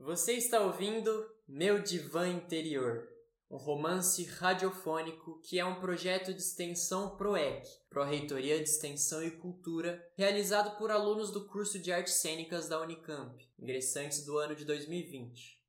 Você 0.00 0.34
está 0.34 0.60
ouvindo 0.60 1.28
Meu 1.46 1.82
Divã 1.82 2.28
Interior, 2.28 3.08
um 3.50 3.56
romance 3.56 4.22
radiofônico 4.24 5.40
que 5.42 5.58
é 5.58 5.64
um 5.64 5.80
projeto 5.80 6.32
de 6.32 6.40
extensão 6.40 7.16
PROEC, 7.16 7.68
Pró-Reitoria 7.90 8.58
de 8.58 8.70
Extensão 8.70 9.24
e 9.24 9.32
Cultura, 9.32 10.00
realizado 10.16 10.78
por 10.78 10.92
alunos 10.92 11.32
do 11.32 11.46
curso 11.48 11.80
de 11.80 11.90
Artes 11.90 12.14
Cênicas 12.14 12.68
da 12.68 12.80
Unicamp, 12.80 13.44
ingressantes 13.58 14.24
do 14.24 14.38
ano 14.38 14.54
de 14.54 14.64
2020. 14.64 15.60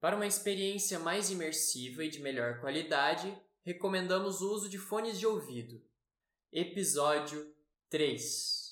Para 0.00 0.16
uma 0.16 0.26
experiência 0.26 0.98
mais 0.98 1.30
imersiva 1.30 2.02
e 2.04 2.08
de 2.08 2.20
melhor 2.20 2.60
qualidade, 2.60 3.36
recomendamos 3.62 4.40
o 4.40 4.50
uso 4.50 4.68
de 4.68 4.78
fones 4.78 5.18
de 5.18 5.26
ouvido. 5.26 5.84
Episódio 6.50 7.54
3 7.90 8.63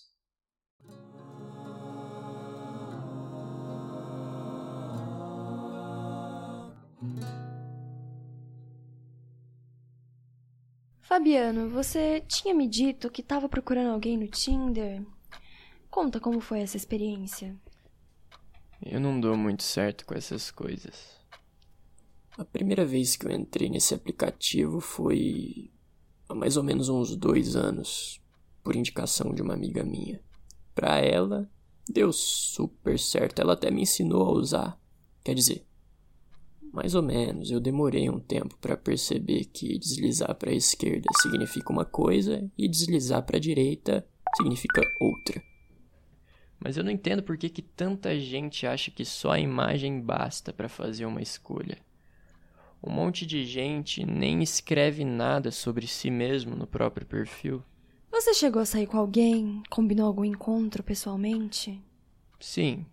Fabiano, 11.13 11.69
você 11.69 12.23
tinha 12.27 12.55
me 12.55 12.67
dito 12.67 13.11
que 13.11 13.21
estava 13.21 13.47
procurando 13.47 13.91
alguém 13.91 14.17
no 14.17 14.27
Tinder. 14.27 15.05
Conta 15.91 16.19
como 16.19 16.41
foi 16.41 16.61
essa 16.61 16.79
experiência. 16.79 17.55
Eu 18.81 18.99
não 18.99 19.21
dou 19.21 19.37
muito 19.37 19.63
certo 19.63 20.07
com 20.07 20.15
essas 20.15 20.51
coisas. 20.51 21.21
A 22.39 22.47
primeira 22.47 22.87
vez 22.87 23.15
que 23.15 23.27
eu 23.27 23.31
entrei 23.31 23.69
nesse 23.69 23.95
aplicativo 23.95 24.81
foi 24.81 25.71
há 26.31 26.35
mais 26.35 26.57
ou 26.57 26.63
menos 26.63 26.89
uns 26.89 27.15
dois 27.15 27.57
anos, 27.57 28.19
por 28.65 28.75
indicação 28.75 29.35
de 29.35 29.43
uma 29.43 29.53
amiga 29.53 29.85
minha. 29.85 30.19
Pra 30.75 30.99
ela, 30.99 31.47
deu 31.87 32.11
super 32.11 32.99
certo. 32.99 33.43
Ela 33.43 33.53
até 33.53 33.71
me 33.71 33.83
ensinou 33.83 34.27
a 34.27 34.33
usar. 34.33 34.81
Quer 35.23 35.35
dizer, 35.35 35.67
mais 36.73 36.95
ou 36.95 37.03
menos, 37.03 37.51
eu 37.51 37.61
demorei 37.61 38.09
um 38.09 38.19
tempo 38.19 38.57
para 38.59 38.77
perceber 38.77 39.45
que 39.45 39.79
deslizar 39.79 40.35
para 40.35 40.51
a 40.51 40.55
esquerda 40.55 41.07
significa 41.21 41.71
uma 41.71 41.85
coisa 41.85 42.51
e 42.57 42.67
deslizar 42.67 43.23
para 43.25 43.37
a 43.37 43.41
direita 43.41 44.07
significa 44.37 44.81
outra. 44.99 45.43
Mas 46.59 46.77
eu 46.77 46.85
não 46.85 46.91
entendo 46.91 47.23
por 47.23 47.37
que, 47.37 47.51
que 47.51 47.61
tanta 47.61 48.19
gente 48.19 48.67
acha 48.67 48.91
que 48.91 49.05
só 49.05 49.33
a 49.33 49.41
imagem 49.41 50.01
basta 50.01 50.53
para 50.53 50.69
fazer 50.69 51.05
uma 51.05 51.21
escolha. 51.21 51.77
Um 52.83 52.91
monte 52.91 53.27
de 53.27 53.45
gente 53.45 54.07
nem 54.07 54.43
escreve 54.43 55.05
nada 55.05 55.51
sobre 55.51 55.87
si 55.87 56.11
mesmo 56.11 56.57
no 56.57 56.67
próprio 56.67 57.07
perfil. 57.07 57.63
Você 58.11 58.33
chegou 58.33 58.63
a 58.63 58.67
sair 58.67 58.87
com 58.87 58.97
alguém? 58.97 59.63
Combinou 59.69 60.07
algum 60.07 60.25
encontro 60.25 60.83
pessoalmente? 60.83 61.83
Sim, 62.41 62.87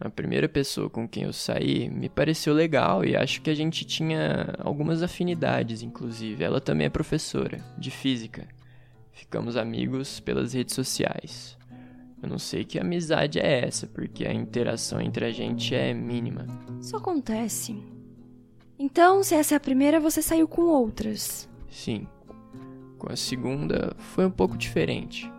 a 0.00 0.08
primeira 0.08 0.48
pessoa 0.48 0.88
com 0.88 1.06
quem 1.06 1.24
eu 1.24 1.32
saí 1.32 1.90
me 1.90 2.08
pareceu 2.08 2.54
legal 2.54 3.04
e 3.04 3.14
acho 3.14 3.42
que 3.42 3.50
a 3.50 3.54
gente 3.54 3.84
tinha 3.84 4.54
algumas 4.58 5.02
afinidades, 5.02 5.82
inclusive. 5.82 6.42
Ela 6.42 6.60
também 6.60 6.86
é 6.86 6.90
professora 6.90 7.62
de 7.76 7.90
física. 7.90 8.48
Ficamos 9.12 9.58
amigos 9.58 10.18
pelas 10.18 10.54
redes 10.54 10.74
sociais. 10.74 11.58
Eu 12.22 12.28
não 12.30 12.38
sei 12.38 12.64
que 12.64 12.78
amizade 12.78 13.38
é 13.38 13.66
essa, 13.66 13.86
porque 13.86 14.26
a 14.26 14.32
interação 14.32 15.00
entre 15.00 15.26
a 15.26 15.30
gente 15.30 15.74
é 15.74 15.92
mínima. 15.92 16.46
Isso 16.80 16.96
acontece. 16.96 17.76
Então, 18.78 19.22
se 19.22 19.34
essa 19.34 19.54
é 19.54 19.56
a 19.56 19.60
primeira, 19.60 20.00
você 20.00 20.22
saiu 20.22 20.48
com 20.48 20.62
outras? 20.62 21.46
Sim. 21.70 22.06
Com 22.98 23.12
a 23.12 23.16
segunda, 23.16 23.94
foi 23.98 24.24
um 24.24 24.30
pouco 24.30 24.56
diferente. 24.56 25.30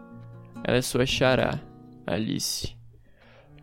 Ela 0.64 0.78
é 0.78 0.81
sua 0.81 1.06
xará, 1.06 1.59
Alice. 2.06 2.81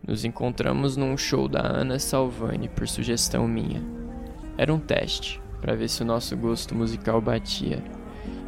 Nos 0.05 0.23
encontramos 0.23 0.95
num 0.95 1.15
show 1.17 1.47
da 1.47 1.61
Ana 1.61 1.99
Salvani 1.99 2.69
por 2.69 2.87
sugestão 2.87 3.47
minha. 3.47 3.83
Era 4.57 4.73
um 4.73 4.79
teste 4.79 5.41
para 5.61 5.75
ver 5.75 5.89
se 5.89 6.01
o 6.01 6.05
nosso 6.05 6.35
gosto 6.35 6.73
musical 6.73 7.21
batia. 7.21 7.83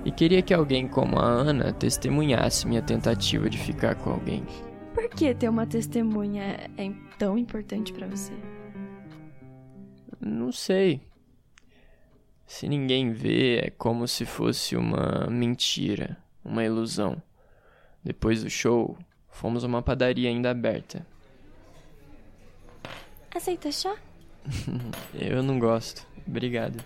E 0.03 0.11
queria 0.11 0.41
que 0.41 0.53
alguém 0.53 0.87
como 0.87 1.19
a 1.19 1.25
Ana 1.25 1.71
testemunhasse 1.71 2.67
minha 2.67 2.81
tentativa 2.81 3.49
de 3.49 3.57
ficar 3.57 3.95
com 3.95 4.11
alguém. 4.11 4.43
Por 4.93 5.07
que 5.09 5.33
ter 5.35 5.49
uma 5.49 5.67
testemunha 5.67 6.69
é 6.77 6.91
tão 7.19 7.37
importante 7.37 7.93
para 7.93 8.07
você? 8.07 8.33
Não 10.19 10.51
sei. 10.51 11.01
Se 12.47 12.67
ninguém 12.67 13.11
vê, 13.11 13.57
é 13.57 13.69
como 13.69 14.07
se 14.07 14.25
fosse 14.25 14.75
uma 14.75 15.27
mentira, 15.29 16.17
uma 16.43 16.63
ilusão. 16.63 17.21
Depois 18.03 18.43
do 18.43 18.49
show, 18.49 18.97
fomos 19.29 19.63
a 19.63 19.67
uma 19.67 19.81
padaria 19.81 20.29
ainda 20.29 20.49
aberta 20.49 21.05
Aceita 23.33 23.71
chá? 23.71 23.95
Eu 25.13 25.41
não 25.41 25.57
gosto. 25.57 26.05
Obrigado. 26.27 26.83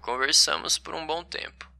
Conversamos 0.00 0.78
por 0.78 0.94
um 0.94 1.06
bom 1.06 1.22
tempo. 1.22 1.70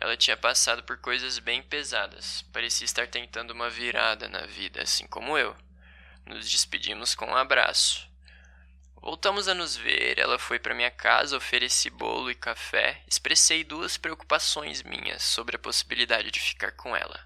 Ela 0.00 0.16
tinha 0.16 0.36
passado 0.36 0.82
por 0.84 0.98
coisas 0.98 1.38
bem 1.38 1.62
pesadas. 1.62 2.42
Parecia 2.52 2.84
estar 2.84 3.08
tentando 3.08 3.52
uma 3.52 3.68
virada 3.68 4.28
na 4.28 4.46
vida, 4.46 4.82
assim 4.82 5.06
como 5.06 5.36
eu. 5.36 5.56
Nos 6.26 6.48
despedimos 6.48 7.14
com 7.14 7.26
um 7.26 7.36
abraço. 7.36 8.08
Voltamos 8.96 9.48
a 9.48 9.54
nos 9.54 9.76
ver, 9.76 10.18
ela 10.18 10.38
foi 10.38 10.58
para 10.58 10.74
minha 10.74 10.90
casa, 10.90 11.36
ofereci 11.36 11.90
bolo 11.90 12.30
e 12.30 12.34
café, 12.34 13.02
expressei 13.06 13.62
duas 13.62 13.98
preocupações 13.98 14.82
minhas 14.82 15.22
sobre 15.22 15.56
a 15.56 15.58
possibilidade 15.58 16.30
de 16.30 16.40
ficar 16.40 16.72
com 16.72 16.96
ela. 16.96 17.20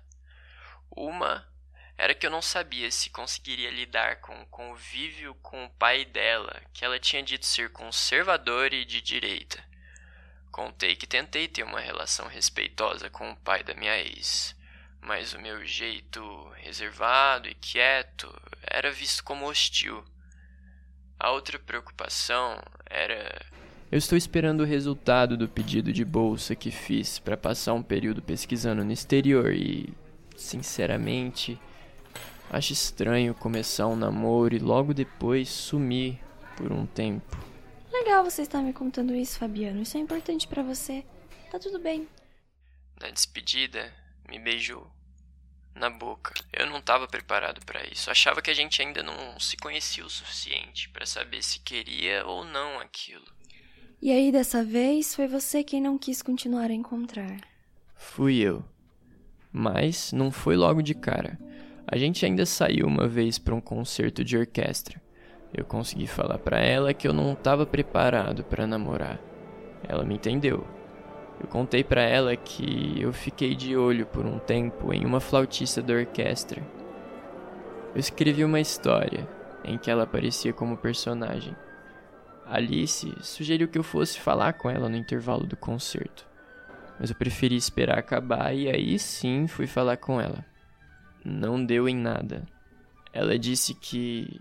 Uma 0.91 1.47
era 1.99 2.15
que 2.15 2.25
eu 2.25 2.31
não 2.31 2.41
sabia 2.41 2.93
se 2.93 3.11
conseguiria 3.11 3.73
lidar 3.73 4.21
com 4.21 4.41
o 4.41 4.47
convívio 4.47 5.35
com 5.43 5.65
o 5.65 5.71
pai 5.71 6.05
dela, 6.05 6.63
que 6.73 6.85
ela 6.85 7.01
tinha 7.01 7.21
dito 7.25 7.45
ser 7.45 7.71
conservador 7.71 8.73
e 8.73 8.85
de 8.85 9.03
direita. 9.03 9.59
Contei 10.53 10.95
que 10.95 11.09
tentei 11.09 11.49
ter 11.49 11.65
uma 11.65 11.81
relação 11.81 12.29
respeitosa 12.29 13.11
com 13.11 13.33
o 13.33 13.37
pai 13.37 13.65
da 13.65 13.75
minha 13.75 13.99
ex, 13.99 14.55
mas 15.01 15.33
o 15.33 15.41
meu 15.41 15.65
jeito 15.67 16.49
reservado 16.59 17.49
e 17.49 17.55
quieto 17.55 18.33
era 18.63 18.93
visto 18.93 19.25
como 19.25 19.49
hostil. 19.49 20.05
A 21.19 21.33
outra 21.33 21.59
preocupação 21.59 22.63
era. 22.89 23.45
Eu 23.91 23.99
estou 23.99 24.17
esperando 24.17 24.61
o 24.61 24.67
resultado 24.67 25.37
do 25.37 25.49
pedido 25.49 25.93
de 25.93 26.05
bolsa 26.05 26.55
que 26.55 26.71
fiz 26.71 27.19
para 27.19 27.37
passar 27.37 27.75
um 27.75 27.83
período 27.83 28.23
pesquisando 28.23 28.85
no 28.85 28.93
exterior 28.93 29.53
e, 29.53 29.93
sinceramente, 30.37 31.61
Acho 32.51 32.73
estranho 32.73 33.35
começar 33.35 33.87
um 33.87 33.97
namoro 33.97 34.55
e 34.55 34.59
logo 34.59 34.95
depois 34.95 35.49
sumir 35.49 36.19
por 36.57 36.73
um 36.73 36.87
tempo. 36.87 37.37
Legal 37.93 38.25
você 38.25 38.43
estar 38.43 38.63
me 38.63 38.73
contando 38.73 39.15
isso, 39.15 39.39
Fabiano. 39.39 39.83
Isso 39.83 39.97
é 39.97 40.01
importante 40.01 40.49
para 40.49 40.63
você. 40.63 41.05
Tá 41.51 41.59
tudo 41.59 41.79
bem. 41.79 42.09
Na 43.01 43.11
despedida, 43.11 43.93
me 44.29 44.39
beijou 44.39 44.91
na 45.75 45.91
boca. 45.91 46.33
Eu 46.53 46.67
não 46.67 46.79
estava 46.79 47.07
preparado 47.07 47.65
para 47.65 47.87
isso. 47.87 48.11
Achava 48.11 48.43
que 48.43 48.51
a 48.51 48.55
gente 48.55 48.83
ainda 48.83 49.03
não 49.03 49.39
se 49.39 49.57
conhecia 49.57 50.05
o 50.05 50.11
suficiente 50.11 50.89
para 50.89 51.07
saber 51.07 51.43
se 51.43 51.61
queria 51.61 52.27
ou 52.27 52.45
não 52.45 52.81
aquilo. 52.81 53.27
E 54.01 54.11
aí 54.11 54.31
dessa 54.33 54.65
vez 54.65 55.15
foi 55.15 55.27
você 55.27 55.63
quem 55.63 55.81
não 55.81 55.99
quis 55.99 56.23
continuar 56.23 56.71
a 56.71 56.75
encontrar. 56.75 57.41
Fui 57.95 58.39
eu. 58.39 58.65
Mas 59.53 60.13
não 60.13 60.31
foi 60.31 60.57
logo 60.57 60.83
de 60.83 60.95
cara. 60.95 61.39
A 61.91 61.97
gente 61.97 62.27
ainda 62.27 62.45
saiu 62.45 62.87
uma 62.87 63.09
vez 63.09 63.39
para 63.39 63.55
um 63.55 63.63
concerto 63.63 64.23
de 64.23 64.37
orquestra. 64.37 65.01
Eu 65.55 65.65
consegui 65.65 66.07
falar 66.07 66.37
para 66.37 66.61
ela 66.61 66.93
que 66.93 67.09
eu 67.09 67.15
não 67.15 67.33
estava 67.33 67.65
preparado 67.65 68.45
para 68.45 68.67
namorar. 68.67 69.19
Ela 69.89 70.05
me 70.05 70.17
entendeu. 70.17 70.67
Eu 71.41 71.49
contei 71.49 71.83
para 71.83 72.03
ela 72.03 72.37
que 72.37 73.01
eu 73.01 73.11
fiquei 73.11 73.55
de 73.55 73.75
olho 73.75 74.05
por 74.05 74.27
um 74.27 74.39
tempo 74.39 74.93
em 74.93 75.07
uma 75.07 75.19
flautista 75.19 75.81
da 75.81 75.95
orquestra. 75.95 76.63
Eu 77.95 78.01
escrevi 78.01 78.45
uma 78.45 78.61
história 78.61 79.27
em 79.65 79.79
que 79.79 79.91
ela 79.91 80.03
aparecia 80.03 80.53
como 80.53 80.77
personagem. 80.77 81.57
Alice 82.45 83.11
sugeriu 83.23 83.67
que 83.67 83.79
eu 83.79 83.83
fosse 83.83 84.21
falar 84.21 84.53
com 84.53 84.69
ela 84.69 84.91
no 84.91 84.97
intervalo 84.97 85.47
do 85.47 85.57
concerto. 85.57 86.27
Mas 87.01 87.09
eu 87.09 87.17
preferi 87.17 87.57
esperar 87.57 87.99
acabar 87.99 88.55
e 88.55 88.69
aí 88.69 88.99
sim 88.99 89.47
fui 89.47 89.67
falar 89.67 89.97
com 89.97 90.21
ela 90.21 90.45
não 91.29 91.65
deu 91.65 91.89
em 91.89 91.97
nada. 91.97 92.47
Ela 93.13 93.39
disse 93.39 93.75
que. 93.75 94.41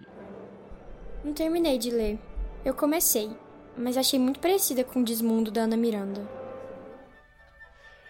Não 1.23 1.33
terminei 1.33 1.77
de 1.77 1.91
ler. 1.91 2.19
Eu 2.63 2.73
comecei, 2.73 3.29
mas 3.77 3.97
achei 3.97 4.19
muito 4.19 4.39
parecida 4.39 4.83
com 4.83 5.01
o 5.01 5.03
Desmundo 5.03 5.51
da 5.51 5.61
Ana 5.61 5.77
Miranda. 5.77 6.27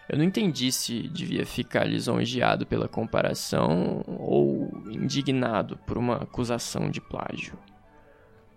Eu 0.08 0.16
não 0.16 0.24
entendi 0.24 0.72
se 0.72 1.06
devia 1.08 1.44
ficar 1.44 1.84
lisonjeado 1.84 2.64
pela 2.64 2.88
comparação 2.88 4.02
ou 4.06 4.70
indignado 4.90 5.76
por 5.86 5.98
uma 5.98 6.16
acusação 6.16 6.90
de 6.90 7.00
plágio. 7.00 7.58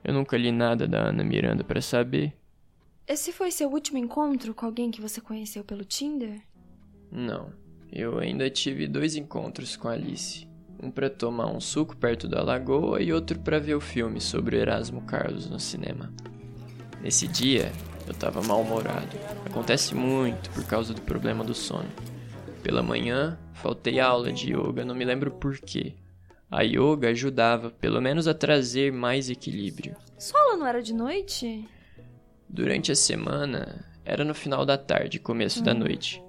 Eu 0.02 0.14
nunca 0.14 0.38
li 0.38 0.52
nada 0.52 0.88
da 0.88 1.10
Ana 1.10 1.24
Miranda 1.24 1.64
para 1.64 1.82
saber. 1.82 2.34
Esse 3.06 3.34
foi 3.34 3.52
seu 3.52 3.70
último 3.70 3.98
encontro 3.98 4.54
com 4.54 4.66
alguém 4.66 4.90
que 4.90 5.02
você 5.02 5.20
conheceu 5.20 5.64
pelo 5.64 5.84
Tinder? 5.84 6.42
Não. 7.12 7.52
Eu 7.92 8.20
ainda 8.20 8.50
tive 8.50 8.88
dois 8.88 9.18
encontros 9.18 9.76
com 9.76 9.90
Alice. 9.90 10.48
Um 10.82 10.90
para 10.90 11.10
tomar 11.10 11.48
um 11.48 11.60
suco 11.60 11.96
perto 11.98 12.28
da 12.28 12.42
lagoa 12.42 13.02
e 13.02 13.12
outro 13.12 13.38
para 13.40 13.60
ver 13.60 13.76
o 13.76 13.82
filme 13.82 14.22
sobre 14.22 14.56
o 14.56 14.60
Erasmo 14.60 15.02
Carlos 15.02 15.50
no 15.50 15.60
cinema. 15.60 16.12
Nesse 17.02 17.28
dia, 17.28 17.72
eu 18.08 18.14
estava 18.14 18.42
mal-humorado. 18.42 19.18
Acontece 19.46 19.94
muito 19.94 20.50
por 20.52 20.66
causa 20.66 20.94
do 20.94 21.02
problema 21.02 21.44
do 21.44 21.54
sono. 21.54 21.90
Pela 22.64 22.82
manhã, 22.82 23.38
faltei 23.54 24.00
aula 24.00 24.32
de 24.32 24.54
yoga, 24.54 24.86
não 24.86 24.96
me 24.96 25.04
lembro 25.04 25.32
porquê. 25.32 25.96
A 26.50 26.62
yoga 26.62 27.10
ajudava, 27.10 27.72
pelo 27.72 28.02
menos, 28.02 28.28
a 28.28 28.34
trazer 28.34 28.92
mais 28.92 29.30
equilíbrio. 29.30 29.96
Sua 30.18 30.40
aula 30.42 30.58
não 30.58 30.68
era 30.68 30.82
de 30.82 30.94
noite? 30.94 31.68
Durante 32.48 32.92
a 32.92 32.96
semana, 32.96 33.86
era 34.06 34.24
no 34.24 34.34
final 34.34 34.66
da 34.66 34.78
tarde, 34.78 35.20
começo 35.20 35.60
hum. 35.60 35.64
da 35.64 35.74
noite. 35.74 36.24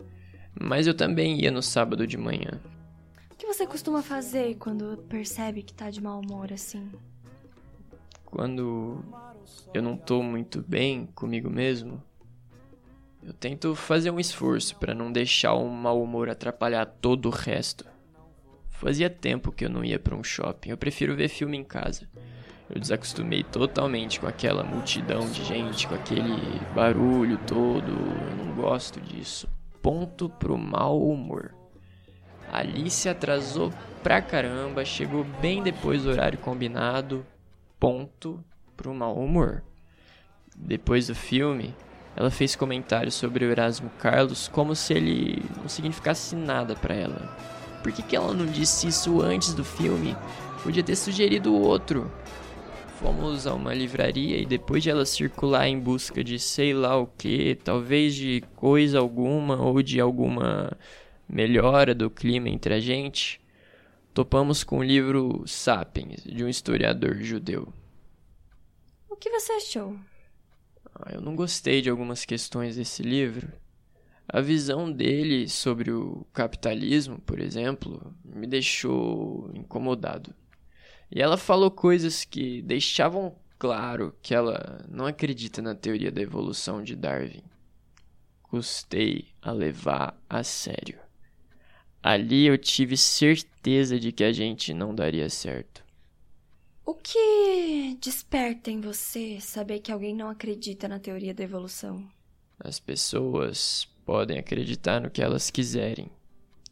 Mas 0.58 0.86
eu 0.86 0.94
também 0.94 1.40
ia 1.40 1.50
no 1.50 1.62
sábado 1.62 2.06
de 2.06 2.16
manhã. 2.16 2.60
O 3.30 3.36
que 3.36 3.46
você 3.46 3.66
costuma 3.66 4.02
fazer 4.02 4.56
quando 4.56 4.98
percebe 5.08 5.62
que 5.62 5.72
tá 5.72 5.90
de 5.90 6.00
mau 6.00 6.20
humor 6.20 6.52
assim? 6.52 6.90
Quando 8.24 9.04
eu 9.74 9.82
não 9.82 9.96
tô 9.96 10.22
muito 10.22 10.62
bem 10.66 11.06
comigo 11.14 11.50
mesmo, 11.50 12.02
eu 13.22 13.32
tento 13.32 13.74
fazer 13.74 14.10
um 14.10 14.18
esforço 14.18 14.76
para 14.76 14.94
não 14.94 15.12
deixar 15.12 15.54
o 15.54 15.68
mau 15.68 16.02
humor 16.02 16.28
atrapalhar 16.28 16.86
todo 16.86 17.26
o 17.26 17.30
resto. 17.30 17.84
Fazia 18.70 19.08
tempo 19.08 19.52
que 19.52 19.64
eu 19.64 19.70
não 19.70 19.84
ia 19.84 19.98
para 19.98 20.16
um 20.16 20.24
shopping, 20.24 20.70
eu 20.70 20.76
prefiro 20.76 21.14
ver 21.14 21.28
filme 21.28 21.56
em 21.56 21.64
casa. 21.64 22.08
Eu 22.68 22.80
desacostumei 22.80 23.42
totalmente 23.42 24.18
com 24.18 24.26
aquela 24.26 24.64
multidão 24.64 25.28
de 25.30 25.44
gente, 25.44 25.86
com 25.86 25.94
aquele 25.94 26.58
barulho 26.74 27.38
todo. 27.46 27.90
Eu 27.90 28.44
não 28.44 28.54
gosto 28.54 28.98
disso. 29.00 29.46
Ponto 29.82 30.28
pro 30.28 30.56
mau 30.56 31.02
humor. 31.02 31.52
Alice 32.52 33.08
atrasou 33.08 33.72
pra 34.00 34.22
caramba, 34.22 34.84
chegou 34.84 35.24
bem 35.40 35.60
depois 35.60 36.04
do 36.04 36.10
horário 36.10 36.38
combinado. 36.38 37.26
Ponto 37.80 38.42
pro 38.76 38.94
mau 38.94 39.16
humor. 39.16 39.64
Depois 40.56 41.08
do 41.08 41.14
filme, 41.16 41.74
ela 42.14 42.30
fez 42.30 42.54
comentários 42.54 43.14
sobre 43.14 43.44
o 43.44 43.50
Erasmo 43.50 43.90
Carlos 43.98 44.46
como 44.46 44.76
se 44.76 44.94
ele 44.94 45.42
não 45.60 45.68
significasse 45.68 46.36
nada 46.36 46.76
para 46.76 46.94
ela. 46.94 47.36
Por 47.82 47.90
que, 47.90 48.02
que 48.02 48.14
ela 48.14 48.32
não 48.32 48.46
disse 48.46 48.86
isso 48.86 49.20
antes 49.20 49.52
do 49.52 49.64
filme? 49.64 50.16
Podia 50.62 50.84
ter 50.84 50.94
sugerido 50.94 51.52
outro. 51.52 52.08
Fomos 53.02 53.48
a 53.48 53.54
uma 53.54 53.74
livraria 53.74 54.38
e 54.38 54.46
depois 54.46 54.80
de 54.80 54.88
ela 54.88 55.04
circular 55.04 55.66
em 55.66 55.76
busca 55.76 56.22
de 56.22 56.38
sei 56.38 56.72
lá 56.72 56.96
o 56.96 57.08
que, 57.08 57.56
talvez 57.56 58.14
de 58.14 58.44
coisa 58.54 59.00
alguma 59.00 59.60
ou 59.60 59.82
de 59.82 60.00
alguma 60.00 60.70
melhora 61.28 61.96
do 61.96 62.08
clima 62.08 62.48
entre 62.48 62.74
a 62.74 62.78
gente, 62.78 63.40
topamos 64.14 64.62
com 64.62 64.78
o 64.78 64.84
livro 64.84 65.42
Sapiens, 65.48 66.22
de 66.22 66.44
um 66.44 66.48
historiador 66.48 67.16
judeu. 67.20 67.72
O 69.10 69.16
que 69.16 69.30
você 69.30 69.50
achou? 69.54 69.96
Ah, 70.94 71.10
eu 71.12 71.20
não 71.20 71.34
gostei 71.34 71.82
de 71.82 71.90
algumas 71.90 72.24
questões 72.24 72.76
desse 72.76 73.02
livro. 73.02 73.52
A 74.28 74.40
visão 74.40 74.90
dele 74.90 75.48
sobre 75.48 75.90
o 75.90 76.24
capitalismo, 76.32 77.18
por 77.18 77.40
exemplo, 77.40 78.14
me 78.24 78.46
deixou 78.46 79.50
incomodado. 79.54 80.32
E 81.14 81.20
ela 81.20 81.36
falou 81.36 81.70
coisas 81.70 82.24
que 82.24 82.62
deixavam 82.62 83.36
claro 83.58 84.16
que 84.22 84.34
ela 84.34 84.82
não 84.88 85.04
acredita 85.04 85.60
na 85.60 85.74
teoria 85.74 86.10
da 86.10 86.22
evolução 86.22 86.82
de 86.82 86.96
Darwin. 86.96 87.42
Custei 88.42 89.26
a 89.42 89.52
levar 89.52 90.18
a 90.28 90.42
sério. 90.42 90.98
Ali 92.02 92.46
eu 92.46 92.56
tive 92.56 92.96
certeza 92.96 94.00
de 94.00 94.10
que 94.10 94.24
a 94.24 94.32
gente 94.32 94.72
não 94.72 94.94
daria 94.94 95.28
certo. 95.28 95.84
O 96.84 96.94
que 96.94 97.96
desperta 98.00 98.70
em 98.70 98.80
você 98.80 99.38
saber 99.38 99.80
que 99.80 99.92
alguém 99.92 100.16
não 100.16 100.30
acredita 100.30 100.88
na 100.88 100.98
teoria 100.98 101.34
da 101.34 101.44
evolução? 101.44 102.04
As 102.58 102.80
pessoas 102.80 103.86
podem 104.04 104.38
acreditar 104.38 105.00
no 105.00 105.10
que 105.10 105.22
elas 105.22 105.50
quiserem. 105.50 106.10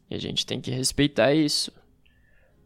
E 0.09 0.15
a 0.15 0.19
gente 0.19 0.47
tem 0.47 0.61
que 0.61 0.71
respeitar 0.71 1.35
isso. 1.35 1.71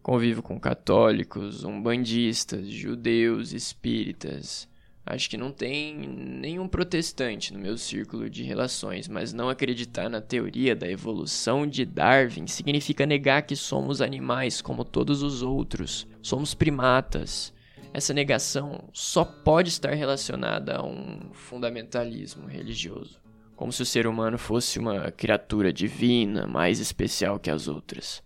Convivo 0.05 0.43
com 0.43 0.61
católicos, 0.61 1.65
umbandistas, 1.65 2.69
judeus, 2.69 3.55
espíritas. 3.55 4.69
Acho 5.07 5.31
que 5.31 5.39
não 5.39 5.51
tem 5.51 5.97
nenhum 5.97 6.69
protestante 6.69 7.55
no 7.55 7.59
meu 7.59 7.79
círculo 7.79 8.29
de 8.29 8.43
relações, 8.43 9.09
mas 9.09 9.33
não 9.33 9.49
acreditar 9.49 10.11
na 10.11 10.21
teoria 10.21 10.77
da 10.77 10.87
evolução 10.87 11.67
de 11.67 11.87
Darwin 11.87 12.47
significa 12.47 13.07
negar 13.07 13.47
que 13.47 13.57
somos 13.57 14.03
animais 14.03 14.61
como 14.61 14.85
todos 14.85 15.23
os 15.23 15.41
outros. 15.41 16.07
Somos 16.21 16.53
primatas. 16.53 17.51
Essa 17.91 18.13
negação 18.13 18.91
só 18.93 19.25
pode 19.25 19.71
estar 19.71 19.95
relacionada 19.95 20.77
a 20.77 20.85
um 20.85 21.31
fundamentalismo 21.33 22.47
religioso. 22.47 23.19
Como 23.57 23.73
se 23.73 23.81
o 23.81 23.87
ser 23.87 24.07
humano 24.07 24.37
fosse 24.37 24.79
uma 24.79 25.11
criatura 25.11 25.73
divina, 25.73 26.47
mais 26.47 26.79
especial 26.79 27.39
que 27.39 27.51
as 27.51 27.69
outras. 27.69 28.23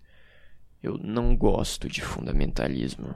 Eu 0.83 0.97
não 0.99 1.37
gosto 1.37 1.89
de 1.89 2.01
fundamentalismo. 2.01 3.15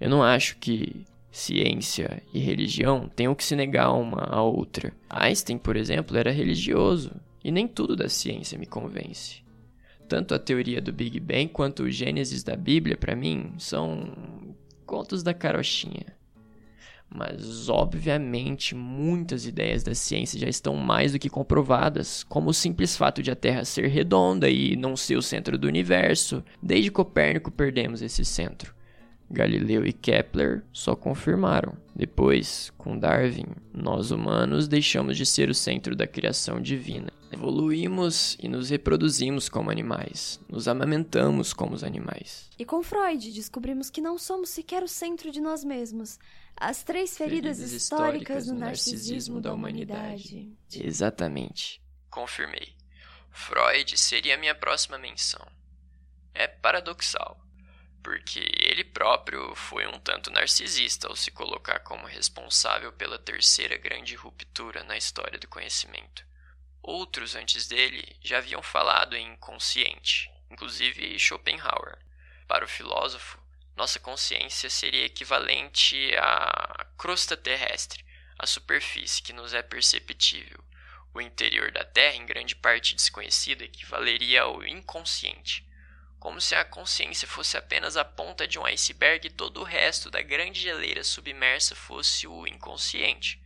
Eu 0.00 0.08
não 0.08 0.22
acho 0.22 0.56
que 0.58 1.04
ciência 1.30 2.22
e 2.32 2.38
religião 2.38 3.08
tenham 3.08 3.34
que 3.34 3.44
se 3.44 3.56
negar 3.56 3.92
uma 3.92 4.22
à 4.22 4.42
outra. 4.42 4.92
Einstein, 5.08 5.58
por 5.58 5.76
exemplo, 5.76 6.16
era 6.16 6.30
religioso, 6.30 7.12
e 7.42 7.50
nem 7.50 7.66
tudo 7.66 7.96
da 7.96 8.08
ciência 8.08 8.58
me 8.58 8.66
convence. 8.66 9.42
Tanto 10.08 10.34
a 10.34 10.38
teoria 10.38 10.80
do 10.80 10.92
Big 10.92 11.18
Bang 11.18 11.48
quanto 11.48 11.84
o 11.84 11.90
Gênesis 11.90 12.44
da 12.44 12.54
Bíblia, 12.54 12.96
para 12.96 13.16
mim, 13.16 13.54
são 13.58 14.54
contos 14.84 15.22
da 15.22 15.32
carochinha. 15.32 16.06
Mas, 17.14 17.68
obviamente, 17.68 18.74
muitas 18.74 19.46
ideias 19.46 19.82
da 19.82 19.94
ciência 19.94 20.40
já 20.40 20.48
estão 20.48 20.74
mais 20.76 21.12
do 21.12 21.18
que 21.18 21.28
comprovadas, 21.28 22.24
como 22.24 22.50
o 22.50 22.54
simples 22.54 22.96
fato 22.96 23.22
de 23.22 23.30
a 23.30 23.36
Terra 23.36 23.64
ser 23.64 23.88
redonda 23.88 24.48
e 24.48 24.76
não 24.76 24.96
ser 24.96 25.16
o 25.16 25.22
centro 25.22 25.58
do 25.58 25.68
universo. 25.68 26.42
Desde 26.62 26.90
Copérnico 26.90 27.50
perdemos 27.50 28.00
esse 28.00 28.24
centro. 28.24 28.74
Galileu 29.30 29.86
e 29.86 29.92
Kepler 29.92 30.62
só 30.72 30.94
confirmaram. 30.94 31.74
Depois, 31.94 32.70
com 32.76 32.98
Darwin, 32.98 33.46
nós 33.72 34.10
humanos 34.10 34.68
deixamos 34.68 35.16
de 35.16 35.24
ser 35.24 35.48
o 35.48 35.54
centro 35.54 35.96
da 35.96 36.06
criação 36.06 36.60
divina. 36.60 37.10
Evoluímos 37.30 38.36
e 38.42 38.46
nos 38.46 38.68
reproduzimos 38.68 39.48
como 39.48 39.70
animais. 39.70 40.38
Nos 40.50 40.68
amamentamos 40.68 41.54
como 41.54 41.74
os 41.74 41.82
animais. 41.82 42.50
E 42.58 42.64
com 42.64 42.82
Freud, 42.82 43.32
descobrimos 43.32 43.88
que 43.88 44.02
não 44.02 44.18
somos 44.18 44.50
sequer 44.50 44.82
o 44.82 44.88
centro 44.88 45.30
de 45.30 45.40
nós 45.40 45.64
mesmos. 45.64 46.18
As 46.56 46.82
três 46.82 47.16
feridas, 47.16 47.58
feridas 47.58 47.72
históricas, 47.72 48.44
históricas 48.44 48.46
do 48.46 48.54
narcisismo, 48.54 48.96
narcisismo 48.96 49.40
da 49.40 49.52
humanidade. 49.52 50.34
humanidade. 50.36 50.86
Exatamente. 50.86 51.82
Confirmei. 52.10 52.76
Freud 53.30 53.98
seria 53.98 54.34
a 54.34 54.38
minha 54.38 54.54
próxima 54.54 54.98
menção. 54.98 55.46
É 56.34 56.46
paradoxal 56.46 57.42
porque 58.02 58.40
ele 58.58 58.82
próprio 58.82 59.54
foi 59.54 59.86
um 59.86 59.98
tanto 60.00 60.30
narcisista 60.30 61.06
ao 61.06 61.14
se 61.14 61.30
colocar 61.30 61.78
como 61.80 62.06
responsável 62.06 62.92
pela 62.92 63.18
terceira 63.18 63.76
grande 63.78 64.16
ruptura 64.16 64.82
na 64.82 64.96
história 64.96 65.38
do 65.38 65.48
conhecimento. 65.48 66.26
Outros 66.82 67.36
antes 67.36 67.68
dele 67.68 68.16
já 68.20 68.38
haviam 68.38 68.60
falado 68.60 69.14
em 69.14 69.34
inconsciente, 69.34 70.28
inclusive 70.50 71.18
Schopenhauer. 71.18 71.96
Para 72.48 72.64
o 72.64 72.68
filósofo, 72.68 73.38
nossa 73.76 73.98
consciência 73.98 74.68
seria 74.70 75.06
equivalente 75.06 76.14
à 76.16 76.86
crosta 76.96 77.36
terrestre, 77.36 78.04
a 78.38 78.46
superfície 78.46 79.22
que 79.22 79.32
nos 79.32 79.54
é 79.54 79.62
perceptível. 79.62 80.62
O 81.14 81.20
interior 81.20 81.70
da 81.70 81.84
Terra, 81.84 82.16
em 82.16 82.26
grande 82.26 82.56
parte 82.56 82.94
desconhecido, 82.94 83.62
equivaleria 83.62 84.42
ao 84.42 84.64
inconsciente 84.64 85.66
como 86.22 86.40
se 86.40 86.54
a 86.54 86.64
consciência 86.64 87.26
fosse 87.26 87.56
apenas 87.56 87.96
a 87.96 88.04
ponta 88.04 88.46
de 88.46 88.56
um 88.56 88.64
iceberg 88.64 89.26
e 89.26 89.30
todo 89.30 89.58
o 89.60 89.64
resto 89.64 90.08
da 90.08 90.22
grande 90.22 90.60
geleira 90.60 91.02
submersa 91.02 91.74
fosse 91.74 92.28
o 92.28 92.46
inconsciente. 92.46 93.41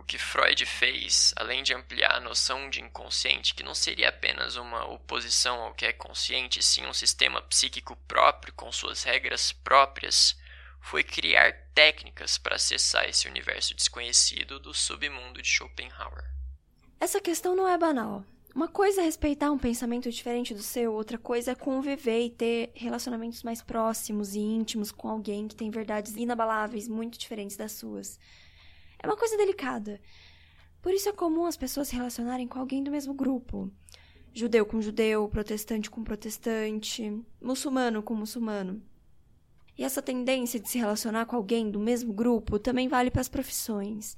O 0.00 0.02
que 0.02 0.16
Freud 0.16 0.64
fez, 0.64 1.34
além 1.36 1.62
de 1.62 1.74
ampliar 1.74 2.16
a 2.16 2.20
noção 2.20 2.70
de 2.70 2.80
inconsciente, 2.80 3.54
que 3.54 3.62
não 3.62 3.74
seria 3.74 4.08
apenas 4.08 4.56
uma 4.56 4.86
oposição 4.86 5.60
ao 5.60 5.74
que 5.74 5.84
é 5.84 5.92
consciente, 5.92 6.62
sim 6.62 6.86
um 6.86 6.94
sistema 6.94 7.42
psíquico 7.42 7.94
próprio 8.08 8.54
com 8.54 8.72
suas 8.72 9.02
regras 9.02 9.52
próprias, 9.52 10.34
foi 10.80 11.04
criar 11.04 11.52
técnicas 11.74 12.38
para 12.38 12.56
acessar 12.56 13.06
esse 13.10 13.28
universo 13.28 13.74
desconhecido 13.74 14.58
do 14.58 14.72
submundo 14.72 15.42
de 15.42 15.48
Schopenhauer. 15.48 16.24
Essa 16.98 17.20
questão 17.20 17.54
não 17.54 17.68
é 17.68 17.76
banal. 17.76 18.24
Uma 18.54 18.68
coisa 18.68 19.02
é 19.02 19.04
respeitar 19.04 19.52
um 19.52 19.58
pensamento 19.58 20.10
diferente 20.10 20.54
do 20.54 20.62
seu, 20.62 20.94
outra 20.94 21.18
coisa 21.18 21.52
é 21.52 21.54
conviver 21.54 22.24
e 22.24 22.30
ter 22.30 22.72
relacionamentos 22.74 23.42
mais 23.42 23.60
próximos 23.60 24.34
e 24.34 24.40
íntimos 24.40 24.90
com 24.90 25.08
alguém 25.10 25.46
que 25.46 25.54
tem 25.54 25.70
verdades 25.70 26.16
inabaláveis 26.16 26.88
muito 26.88 27.18
diferentes 27.18 27.54
das 27.54 27.72
suas. 27.72 28.18
É 29.02 29.06
uma 29.06 29.16
coisa 29.16 29.36
delicada. 29.36 30.00
Por 30.82 30.92
isso 30.92 31.08
é 31.08 31.12
comum 31.12 31.46
as 31.46 31.56
pessoas 31.56 31.88
se 31.88 31.96
relacionarem 31.96 32.46
com 32.46 32.58
alguém 32.58 32.82
do 32.82 32.90
mesmo 32.90 33.14
grupo. 33.14 33.70
judeu 34.32 34.64
com 34.64 34.80
judeu, 34.80 35.28
protestante 35.28 35.90
com 35.90 36.04
protestante, 36.04 37.20
muçulmano 37.40 38.02
com 38.02 38.14
muçulmano. 38.14 38.80
E 39.76 39.82
essa 39.82 40.02
tendência 40.02 40.60
de 40.60 40.68
se 40.68 40.78
relacionar 40.78 41.26
com 41.26 41.34
alguém 41.34 41.70
do 41.70 41.80
mesmo 41.80 42.12
grupo 42.12 42.58
também 42.58 42.86
vale 42.88 43.10
para 43.10 43.22
as 43.22 43.28
profissões. 43.28 44.16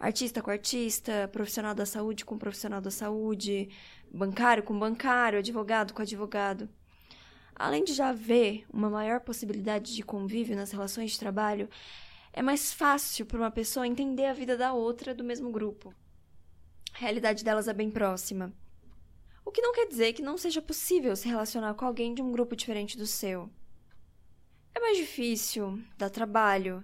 Artista 0.00 0.42
com 0.42 0.50
artista, 0.50 1.28
profissional 1.30 1.74
da 1.74 1.86
saúde 1.86 2.24
com 2.24 2.36
profissional 2.36 2.80
da 2.80 2.90
saúde, 2.90 3.68
bancário 4.10 4.62
com 4.62 4.76
bancário, 4.76 5.38
advogado 5.38 5.94
com 5.94 6.02
advogado. 6.02 6.68
Além 7.54 7.84
de 7.84 7.92
já 7.92 8.08
haver 8.08 8.64
uma 8.72 8.90
maior 8.90 9.20
possibilidade 9.20 9.94
de 9.94 10.02
convívio 10.02 10.56
nas 10.56 10.72
relações 10.72 11.12
de 11.12 11.18
trabalho, 11.18 11.68
é 12.32 12.40
mais 12.40 12.72
fácil 12.72 13.26
para 13.26 13.38
uma 13.38 13.50
pessoa 13.50 13.86
entender 13.86 14.26
a 14.26 14.32
vida 14.32 14.56
da 14.56 14.72
outra 14.72 15.14
do 15.14 15.22
mesmo 15.22 15.50
grupo. 15.50 15.94
A 16.94 16.98
realidade 16.98 17.44
delas 17.44 17.68
é 17.68 17.74
bem 17.74 17.90
próxima. 17.90 18.52
O 19.44 19.50
que 19.50 19.60
não 19.60 19.74
quer 19.74 19.86
dizer 19.86 20.12
que 20.14 20.22
não 20.22 20.38
seja 20.38 20.62
possível 20.62 21.14
se 21.14 21.28
relacionar 21.28 21.74
com 21.74 21.84
alguém 21.84 22.14
de 22.14 22.22
um 22.22 22.32
grupo 22.32 22.56
diferente 22.56 22.96
do 22.96 23.06
seu. 23.06 23.50
É 24.74 24.80
mais 24.80 24.96
difícil, 24.96 25.82
dá 25.98 26.08
trabalho. 26.08 26.82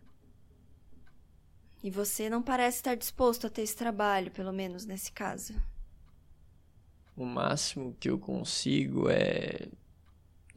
E 1.82 1.90
você 1.90 2.28
não 2.28 2.42
parece 2.42 2.78
estar 2.78 2.94
disposto 2.94 3.46
a 3.46 3.50
ter 3.50 3.62
esse 3.62 3.76
trabalho, 3.76 4.30
pelo 4.30 4.52
menos 4.52 4.84
nesse 4.84 5.12
caso. 5.12 5.54
O 7.16 7.24
máximo 7.24 7.96
que 7.98 8.10
eu 8.10 8.18
consigo 8.18 9.08
é 9.08 9.68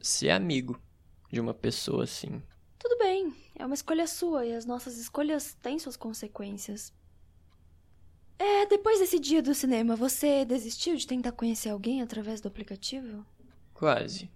ser 0.00 0.30
amigo 0.30 0.80
de 1.30 1.40
uma 1.40 1.54
pessoa 1.54 2.04
assim. 2.04 2.42
Tudo 2.82 2.98
bem, 2.98 3.32
é 3.54 3.64
uma 3.64 3.76
escolha 3.76 4.08
sua 4.08 4.44
e 4.44 4.52
as 4.52 4.66
nossas 4.66 4.98
escolhas 4.98 5.56
têm 5.62 5.78
suas 5.78 5.96
consequências. 5.96 6.92
É, 8.36 8.66
depois 8.66 8.98
desse 8.98 9.20
dia 9.20 9.40
do 9.40 9.54
cinema, 9.54 9.94
você 9.94 10.44
desistiu 10.44 10.96
de 10.96 11.06
tentar 11.06 11.30
conhecer 11.30 11.68
alguém 11.68 12.02
através 12.02 12.40
do 12.40 12.48
aplicativo? 12.48 13.24
Quase. 13.72 14.28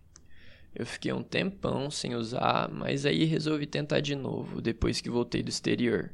Eu 0.73 0.87
fiquei 0.87 1.13
um 1.13 1.25
tempão 1.25 1.91
sem 1.91 2.15
usar, 2.15 2.71
mas 2.71 3.05
aí 3.05 3.25
resolvi 3.25 3.67
tentar 3.67 3.99
de 3.99 4.15
novo 4.15 4.63
depois 4.63 5.01
que 5.01 5.11
voltei 5.11 5.43
do 5.43 5.51
exterior. 5.51 6.13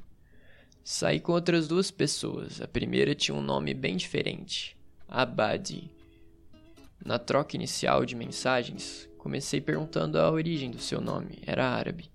Saí 0.83 1.21
com 1.21 1.33
outras 1.33 1.69
duas 1.69 1.91
pessoas. 1.91 2.63
A 2.63 2.67
primeira 2.67 3.15
tinha 3.15 3.35
um 3.37 3.43
nome 3.43 3.75
bem 3.75 3.95
diferente, 3.95 4.75
Abadi. 5.07 5.91
Na 7.05 7.19
troca 7.19 7.57
inicial 7.57 8.07
de 8.07 8.17
mensagens, 8.17 9.07
comecei 9.19 9.61
perguntando 9.61 10.19
a 10.19 10.31
origem 10.31 10.71
do 10.71 10.79
seu 10.79 10.99
nome. 10.99 11.39
Era 11.47 11.69
árabe. 11.69 12.12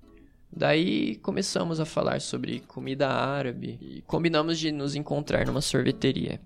Daí 0.52 1.18
começamos 1.18 1.80
a 1.80 1.86
falar 1.86 2.22
sobre 2.22 2.62
comida 2.62 3.08
árabe 3.08 3.78
e 3.82 4.02
combinamos 4.08 4.58
de 4.58 4.72
nos 4.72 4.96
encontrar 4.96 5.46
numa 5.46 5.62
sorveteria. 5.62 6.40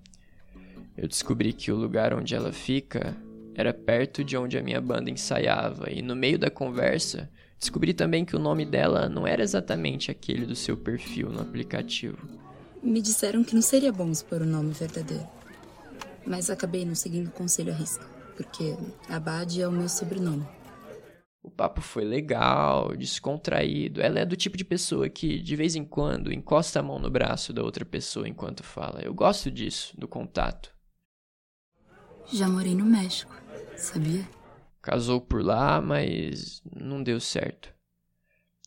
Eu 0.97 1.07
descobri 1.07 1.53
que 1.53 1.71
o 1.71 1.75
lugar 1.75 2.13
onde 2.13 2.35
ela 2.35 2.51
fica 2.51 3.15
era 3.55 3.73
perto 3.73 4.23
de 4.23 4.35
onde 4.37 4.57
a 4.57 4.63
minha 4.63 4.81
banda 4.81 5.09
ensaiava, 5.09 5.89
e 5.89 6.01
no 6.01 6.15
meio 6.15 6.37
da 6.37 6.49
conversa 6.49 7.29
descobri 7.59 7.93
também 7.93 8.25
que 8.25 8.35
o 8.35 8.39
nome 8.39 8.65
dela 8.65 9.07
não 9.07 9.27
era 9.27 9.43
exatamente 9.43 10.09
aquele 10.09 10.45
do 10.45 10.55
seu 10.55 10.75
perfil 10.75 11.29
no 11.29 11.41
aplicativo. 11.41 12.27
Me 12.81 13.01
disseram 13.01 13.43
que 13.43 13.53
não 13.53 13.61
seria 13.61 13.91
bom 13.91 14.09
expor 14.09 14.41
o 14.41 14.45
nome 14.45 14.73
verdadeiro, 14.73 15.27
mas 16.25 16.49
acabei 16.49 16.85
não 16.85 16.95
seguindo 16.95 17.27
o 17.27 17.31
conselho 17.31 17.71
à 17.71 17.75
risca, 17.75 18.05
porque 18.35 18.75
Abad 19.07 19.61
é 19.61 19.67
o 19.67 19.71
meu 19.71 19.87
sobrenome. 19.87 20.45
O 21.51 21.53
papo 21.53 21.81
foi 21.81 22.05
legal, 22.05 22.95
descontraído. 22.95 24.01
Ela 24.01 24.21
é 24.21 24.25
do 24.25 24.37
tipo 24.37 24.55
de 24.55 24.63
pessoa 24.63 25.09
que, 25.09 25.37
de 25.37 25.53
vez 25.53 25.75
em 25.75 25.83
quando, 25.83 26.31
encosta 26.31 26.79
a 26.79 26.83
mão 26.83 26.97
no 26.97 27.11
braço 27.11 27.51
da 27.51 27.61
outra 27.61 27.83
pessoa 27.83 28.27
enquanto 28.27 28.63
fala. 28.63 29.01
Eu 29.01 29.13
gosto 29.13 29.51
disso, 29.51 29.93
do 29.99 30.07
contato. 30.07 30.73
Já 32.31 32.47
morei 32.47 32.73
no 32.73 32.85
México, 32.85 33.35
sabia? 33.75 34.25
Casou 34.81 35.19
por 35.19 35.43
lá, 35.43 35.81
mas 35.81 36.63
não 36.73 37.03
deu 37.03 37.19
certo. 37.19 37.73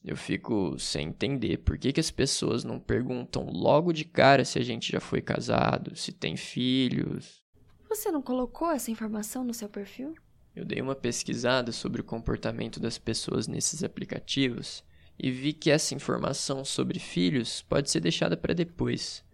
Eu 0.05 0.15
fico 0.15 0.79
sem 0.79 1.09
entender 1.09 1.57
por 1.59 1.79
que, 1.79 1.91
que 1.91 2.01
as 2.01 2.11
pessoas 2.11 2.65
não 2.65 2.79
perguntam 2.79 3.49
logo 3.51 3.95
de 3.95 4.05
cara 4.05 4.45
se 4.45 4.59
a 4.59 4.63
gente 4.63 4.93
já 4.93 5.01
foi 5.01 5.23
casado, 5.23 5.97
se 5.97 6.13
tem 6.13 6.37
filhos. 6.37 7.43
Você 7.89 8.11
não 8.11 8.21
colocou 8.21 8.71
essa 8.71 8.91
informação 8.91 9.43
no 9.43 9.55
seu 9.55 9.71
perfil? 9.71 10.15
Eu 10.55 10.65
dei 10.65 10.81
uma 10.81 10.95
pesquisada 10.95 11.73
sobre 11.73 12.01
o 12.01 12.05
comportamento 12.05 12.79
das 12.79 12.97
pessoas 12.97 13.49
nesses 13.49 13.83
aplicativos 13.83 14.85
e 15.19 15.31
vi 15.31 15.53
que 15.53 15.71
essa 15.71 15.95
informação 15.95 16.65
sobre 16.65 16.99
filhos 16.99 17.63
pode 17.63 17.91
ser 17.91 18.01
deixada 18.01 18.37
para 18.37 18.55
depois. 18.55 19.25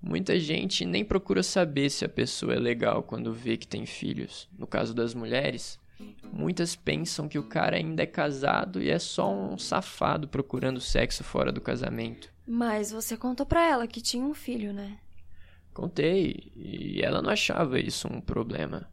Muita 0.00 0.38
gente 0.38 0.84
nem 0.84 1.04
procura 1.04 1.42
saber 1.42 1.90
se 1.90 2.04
a 2.04 2.08
pessoa 2.08 2.54
é 2.54 2.58
legal 2.58 3.02
quando 3.02 3.32
vê 3.32 3.56
que 3.56 3.66
tem 3.66 3.86
filhos. 3.86 4.48
No 4.56 4.66
caso 4.66 4.94
das 4.94 5.14
mulheres, 5.14 5.78
muitas 6.32 6.76
pensam 6.76 7.28
que 7.28 7.38
o 7.38 7.48
cara 7.48 7.76
ainda 7.76 8.02
é 8.02 8.06
casado 8.06 8.82
e 8.82 8.88
é 8.88 8.98
só 8.98 9.32
um 9.32 9.58
safado 9.58 10.28
procurando 10.28 10.80
sexo 10.80 11.24
fora 11.24 11.52
do 11.52 11.60
casamento. 11.60 12.32
Mas 12.46 12.90
você 12.90 13.16
contou 13.16 13.46
pra 13.46 13.68
ela 13.68 13.86
que 13.86 14.00
tinha 14.00 14.24
um 14.24 14.34
filho, 14.34 14.72
né? 14.72 14.98
Contei, 15.72 16.52
e 16.54 17.00
ela 17.00 17.22
não 17.22 17.30
achava 17.30 17.80
isso 17.80 18.06
um 18.08 18.20
problema. 18.20 18.91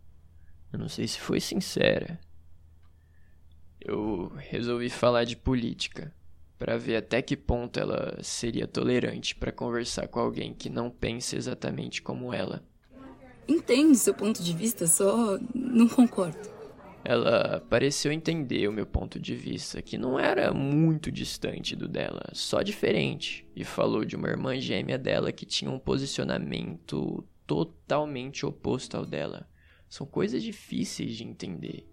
Eu 0.72 0.80
não 0.80 0.90
sei 0.90 1.08
se 1.08 1.20
foi 1.20 1.40
sincera. 1.40 2.20
Eu 3.82 4.32
resolvi 4.36 4.90
falar 4.90 5.24
de 5.24 5.36
política 5.36 6.14
para 6.58 6.78
ver 6.78 6.98
até 6.98 7.22
que 7.22 7.38
ponto 7.38 7.80
ela 7.80 8.18
seria 8.22 8.68
tolerante 8.68 9.34
para 9.34 9.52
conversar 9.52 10.08
com 10.08 10.20
alguém 10.20 10.54
que 10.54 10.70
não 10.70 10.92
pensa 10.92 11.38
exatamente 11.38 12.02
como 12.02 12.34
ela. 12.34 12.62
Entendo 13.48 13.96
seu 13.96 14.14
ponto 14.14 14.44
de 14.44 14.54
vista, 14.54 14.86
só 14.86 15.40
não 15.56 15.88
concordo. 15.88 16.60
Ela 17.04 17.66
pareceu 17.70 18.12
entender 18.12 18.68
o 18.68 18.74
meu 18.74 18.86
ponto 18.86 19.20
de 19.20 19.34
vista, 19.34 19.82
que 19.82 19.98
não 19.98 20.20
era 20.20 20.54
muito 20.54 21.10
distante 21.10 21.76
do 21.76 21.88
dela, 21.88 22.30
só 22.34 22.62
diferente, 22.62 23.48
e 23.56 23.64
falou 23.64 24.04
de 24.04 24.18
uma 24.18 24.28
irmã 24.28 24.60
gêmea 24.60 24.98
dela 24.98 25.32
que 25.32 25.46
tinha 25.46 25.72
um 25.72 25.80
posicionamento 25.80 27.26
totalmente 27.48 28.46
oposto 28.46 28.98
ao 28.98 29.06
dela. 29.06 29.49
São 29.90 30.06
coisas 30.06 30.44
difíceis 30.44 31.16
de 31.16 31.24
entender. 31.24 31.88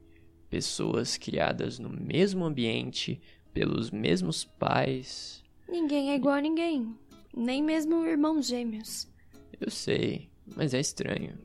Pessoas 0.51 1.17
criadas 1.17 1.79
no 1.79 1.89
mesmo 1.89 2.45
ambiente, 2.45 3.21
pelos 3.53 3.91
mesmos 3.91 4.45
pais. 4.45 5.43
Ninguém 5.69 6.11
é 6.11 6.15
igual 6.15 6.35
a 6.35 6.41
ninguém, 6.41 6.95
nem 7.35 7.63
mesmo 7.63 8.07
irmãos 8.07 8.47
gêmeos. 8.47 9.09
Eu 9.59 9.71
sei, 9.71 10.29
mas 10.55 10.75
é 10.75 10.81
estranho. 10.81 11.39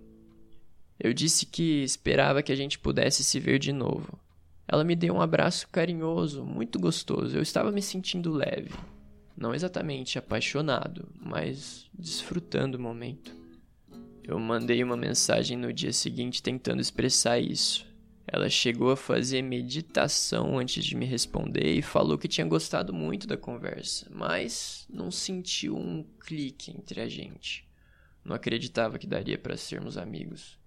Eu 0.99 1.13
disse 1.13 1.45
que 1.45 1.83
esperava 1.83 2.43
que 2.43 2.51
a 2.51 2.55
gente 2.55 2.77
pudesse 2.77 3.23
se 3.23 3.39
ver 3.39 3.57
de 3.57 3.71
novo. 3.71 4.19
Ela 4.67 4.83
me 4.83 4.95
deu 4.95 5.15
um 5.15 5.21
abraço 5.21 5.67
carinhoso, 5.69 6.45
muito 6.45 6.77
gostoso. 6.77 7.35
Eu 7.35 7.41
estava 7.41 7.71
me 7.71 7.81
sentindo 7.81 8.31
leve. 8.31 8.71
Não 9.35 9.55
exatamente 9.55 10.19
apaixonado, 10.19 11.09
mas 11.19 11.89
desfrutando 11.97 12.77
o 12.77 12.81
momento. 12.81 13.40
Eu 14.23 14.39
mandei 14.39 14.83
uma 14.83 14.95
mensagem 14.95 15.57
no 15.57 15.73
dia 15.73 15.91
seguinte 15.91 16.43
tentando 16.43 16.79
expressar 16.79 17.39
isso. 17.39 17.89
Ela 18.27 18.49
chegou 18.49 18.91
a 18.91 18.95
fazer 18.95 19.41
meditação 19.41 20.57
antes 20.57 20.85
de 20.85 20.95
me 20.95 21.05
responder 21.05 21.73
e 21.73 21.81
falou 21.81 22.17
que 22.17 22.27
tinha 22.27 22.45
gostado 22.45 22.93
muito 22.93 23.27
da 23.27 23.35
conversa, 23.35 24.07
mas 24.11 24.85
não 24.89 25.09
sentiu 25.11 25.75
um 25.75 26.03
clique 26.19 26.71
entre 26.71 27.01
a 27.01 27.09
gente. 27.09 27.67
Não 28.23 28.35
acreditava 28.35 28.99
que 28.99 29.07
daria 29.07 29.37
para 29.37 29.57
sermos 29.57 29.97
amigos. 29.97 30.59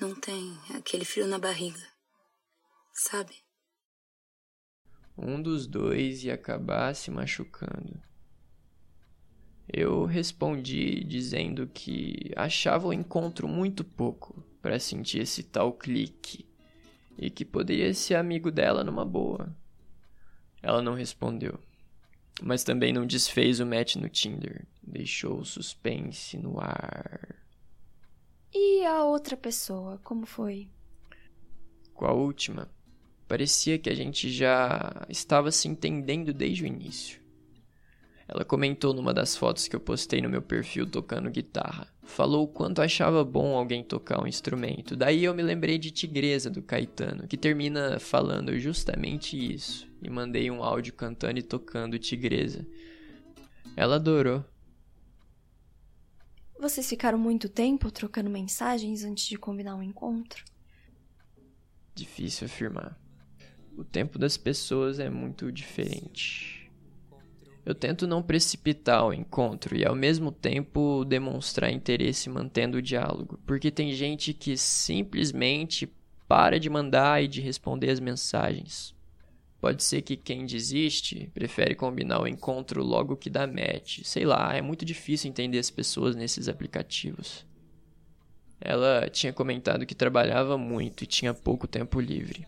Não 0.00 0.14
tem 0.14 0.56
aquele 0.74 1.04
frio 1.04 1.26
na 1.26 1.38
barriga, 1.38 1.82
sabe? 2.92 3.34
Um 5.18 5.42
dos 5.42 5.66
dois 5.66 6.22
ia 6.22 6.34
acabar 6.34 6.94
se 6.94 7.10
machucando. 7.10 8.00
Eu 9.72 10.04
respondi 10.04 11.02
dizendo 11.02 11.66
que 11.66 12.30
achava 12.36 12.86
o 12.86 12.92
encontro 12.92 13.48
muito 13.48 13.82
pouco 13.82 14.44
para 14.62 14.78
sentir 14.78 15.20
esse 15.20 15.42
tal 15.42 15.72
clique 15.72 16.46
e 17.18 17.30
que 17.30 17.44
poderia 17.44 17.92
ser 17.92 18.14
amigo 18.14 18.50
dela 18.50 18.84
numa 18.84 19.04
boa. 19.04 19.54
Ela 20.62 20.80
não 20.82 20.94
respondeu, 20.94 21.58
mas 22.42 22.62
também 22.62 22.92
não 22.92 23.06
desfez 23.06 23.60
o 23.60 23.66
match 23.66 23.96
no 23.96 24.08
Tinder, 24.08 24.66
deixou 24.82 25.40
o 25.40 25.44
suspense 25.44 26.36
no 26.36 26.60
ar. 26.60 27.34
E 28.54 28.84
a 28.84 29.04
outra 29.04 29.36
pessoa, 29.36 29.98
como 30.02 30.26
foi? 30.26 30.68
Com 31.92 32.06
a 32.06 32.12
última, 32.12 32.70
parecia 33.26 33.78
que 33.78 33.90
a 33.90 33.94
gente 33.94 34.30
já 34.30 35.06
estava 35.08 35.50
se 35.50 35.68
entendendo 35.68 36.32
desde 36.32 36.62
o 36.62 36.66
início. 36.66 37.25
Ela 38.28 38.44
comentou 38.44 38.92
numa 38.92 39.14
das 39.14 39.36
fotos 39.36 39.68
que 39.68 39.76
eu 39.76 39.80
postei 39.80 40.20
no 40.20 40.28
meu 40.28 40.42
perfil 40.42 40.84
tocando 40.84 41.30
guitarra. 41.30 41.86
Falou 42.02 42.44
o 42.44 42.48
quanto 42.48 42.82
achava 42.82 43.24
bom 43.24 43.56
alguém 43.56 43.84
tocar 43.84 44.20
um 44.20 44.26
instrumento. 44.26 44.96
Daí 44.96 45.24
eu 45.24 45.34
me 45.34 45.42
lembrei 45.42 45.78
de 45.78 45.92
Tigresa 45.92 46.50
do 46.50 46.60
Caetano, 46.60 47.28
que 47.28 47.36
termina 47.36 48.00
falando 48.00 48.58
justamente 48.58 49.36
isso. 49.36 49.86
E 50.02 50.10
mandei 50.10 50.50
um 50.50 50.62
áudio 50.62 50.92
cantando 50.92 51.38
e 51.38 51.42
tocando 51.42 51.98
Tigresa. 51.98 52.66
Ela 53.76 53.96
adorou. 53.96 54.44
Vocês 56.58 56.88
ficaram 56.88 57.18
muito 57.18 57.48
tempo 57.48 57.90
trocando 57.90 58.30
mensagens 58.30 59.04
antes 59.04 59.26
de 59.26 59.36
combinar 59.36 59.76
um 59.76 59.82
encontro? 59.82 60.44
Difícil 61.94 62.46
afirmar. 62.46 62.98
O 63.76 63.84
tempo 63.84 64.18
das 64.18 64.36
pessoas 64.36 64.98
é 64.98 65.10
muito 65.10 65.52
diferente. 65.52 66.65
Eu 67.66 67.74
tento 67.74 68.06
não 68.06 68.22
precipitar 68.22 69.04
o 69.04 69.12
encontro 69.12 69.76
e 69.76 69.84
ao 69.84 69.96
mesmo 69.96 70.30
tempo 70.30 71.04
demonstrar 71.04 71.72
interesse 71.72 72.30
mantendo 72.30 72.78
o 72.78 72.82
diálogo, 72.82 73.40
porque 73.44 73.72
tem 73.72 73.92
gente 73.92 74.32
que 74.32 74.56
simplesmente 74.56 75.92
para 76.28 76.60
de 76.60 76.70
mandar 76.70 77.24
e 77.24 77.26
de 77.26 77.40
responder 77.40 77.90
as 77.90 77.98
mensagens. 77.98 78.94
Pode 79.60 79.82
ser 79.82 80.02
que 80.02 80.16
quem 80.16 80.46
desiste 80.46 81.28
prefere 81.34 81.74
combinar 81.74 82.20
o 82.20 82.28
encontro 82.28 82.84
logo 82.84 83.16
que 83.16 83.28
dá 83.28 83.48
match. 83.48 84.02
Sei 84.04 84.24
lá, 84.24 84.54
é 84.54 84.62
muito 84.62 84.84
difícil 84.84 85.28
entender 85.28 85.58
as 85.58 85.68
pessoas 85.68 86.14
nesses 86.14 86.48
aplicativos. 86.48 87.44
Ela 88.60 89.10
tinha 89.10 89.32
comentado 89.32 89.84
que 89.84 89.94
trabalhava 89.94 90.56
muito 90.56 91.02
e 91.02 91.06
tinha 91.06 91.34
pouco 91.34 91.66
tempo 91.66 92.00
livre. 92.00 92.46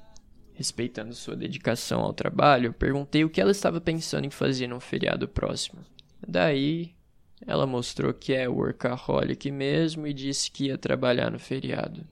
Respeitando 0.59 1.15
sua 1.15 1.37
dedicação 1.37 2.01
ao 2.01 2.13
trabalho, 2.13 2.75
perguntei 2.75 3.25
o 3.25 3.31
que 3.31 3.41
ela 3.41 3.53
estava 3.53 3.81
pensando 3.81 4.27
em 4.27 4.31
fazer 4.31 4.67
no 4.67 4.81
feriado 4.81 5.27
próximo. 5.27 5.81
Daí, 6.27 6.95
ela 7.47 7.65
mostrou 7.65 8.13
que 8.13 8.35
é 8.35 8.49
workaholic 8.49 9.51
mesmo 9.51 10.07
e 10.07 10.13
disse 10.13 10.51
que 10.51 10.67
ia 10.67 10.77
trabalhar 10.77 11.31
no 11.31 11.39
feriado 11.39 12.05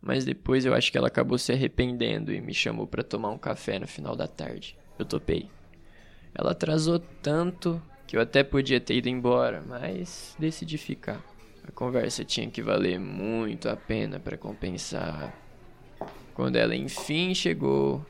mas 0.00 0.24
depois 0.24 0.64
eu 0.64 0.74
acho 0.74 0.90
que 0.90 0.96
ela 0.96 1.08
acabou 1.08 1.36
se 1.36 1.52
arrependendo 1.52 2.32
e 2.32 2.40
me 2.40 2.54
chamou 2.54 2.86
para 2.86 3.02
tomar 3.02 3.30
um 3.30 3.38
café 3.38 3.78
no 3.78 3.86
final 3.86 4.16
da 4.16 4.26
tarde. 4.26 4.76
Eu 4.98 5.04
topei. 5.04 5.48
Ela 6.34 6.52
atrasou 6.52 6.98
tanto 7.22 7.82
que 8.06 8.16
eu 8.16 8.20
até 8.20 8.42
podia 8.42 8.80
ter 8.80 8.96
ido 8.96 9.08
embora, 9.08 9.62
mas 9.66 10.34
decidi 10.38 10.78
ficar. 10.78 11.22
A 11.66 11.70
conversa 11.70 12.24
tinha 12.24 12.50
que 12.50 12.62
valer 12.62 12.98
muito 12.98 13.68
a 13.68 13.76
pena 13.76 14.18
para 14.18 14.38
compensar. 14.38 15.34
Quando 16.40 16.56
ela 16.56 16.74
enfim 16.74 17.34
chegou, 17.34 18.02